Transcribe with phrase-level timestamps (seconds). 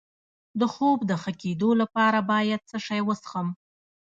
[0.59, 3.47] د خوب د ښه کیدو لپاره باید څه شی وڅښم؟